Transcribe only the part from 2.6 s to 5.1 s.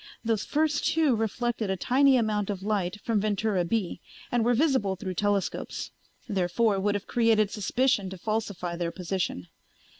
light from Ventura B and were visible